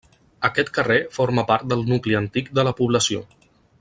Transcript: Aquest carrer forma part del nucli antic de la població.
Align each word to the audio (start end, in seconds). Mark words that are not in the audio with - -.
Aquest 0.47 0.71
carrer 0.77 0.97
forma 1.17 1.43
part 1.51 1.67
del 1.73 1.85
nucli 1.91 2.17
antic 2.21 2.53
de 2.61 2.65
la 2.69 2.73
població. 2.81 3.23